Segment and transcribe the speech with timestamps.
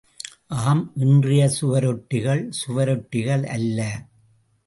[0.61, 3.79] ஆம் இன்றைய சுவரொட்டிகள், சுவரொட்டிகள் அல்ல!